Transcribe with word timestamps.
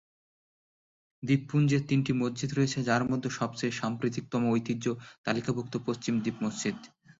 দ্বীপপুঞ্জের 1.23 1.81
তিনটি 1.89 2.11
মসজিদ 2.13 2.49
রয়েছে 2.53 2.79
যার 2.83 3.03
মধ্যে 3.11 3.29
সবচেয়ে 3.39 3.77
সাম্প্রতিকতম 3.79 4.41
ঐতিহ্য 4.51 4.85
তালিকাভুক্ত 5.25 5.73
পশ্চিম 5.87 6.13
দ্বীপ 6.23 6.37
মসজিদ। 6.43 6.77